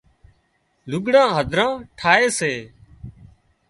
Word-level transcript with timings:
لُگھڙان 0.89 1.27
هڌران 1.37 1.73
ٺاهي 1.97 2.27
سي 2.39 2.53